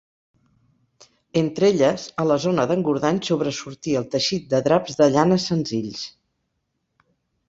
Entre 1.41 1.65
elles, 1.87 2.05
a 2.23 2.23
la 2.29 2.37
zona 2.45 2.65
d'Engordany 2.71 3.19
sobresortí 3.27 3.93
el 4.01 4.07
teixit 4.15 4.47
de 4.55 4.63
draps 4.69 4.97
de 5.03 5.11
llana 5.17 5.37
senzills. 5.45 6.03